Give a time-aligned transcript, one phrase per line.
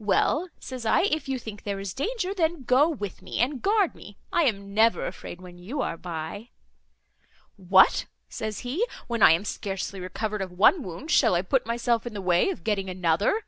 [0.00, 3.94] 'Well,' says I, 'if you think there is danger, then, go with me, and guard
[3.94, 6.48] me; I am never afraid when you are by.'
[7.56, 12.08] 'What!' says he, 'when I am scarcely recovered of one wound, shall I put myself
[12.08, 13.44] in the way of getting another?